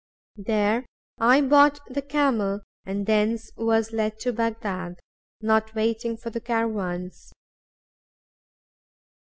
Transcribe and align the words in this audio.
There 0.47 0.87
I 1.19 1.41
bought 1.41 1.77
the 1.85 2.01
camel, 2.01 2.61
and 2.87 3.05
thence 3.05 3.51
was 3.55 3.91
led 3.93 4.17
to 4.21 4.33
Bagdad, 4.33 4.95
not 5.41 5.75
waiting 5.75 6.17
for 6.17 6.31
caravans. 6.39 7.31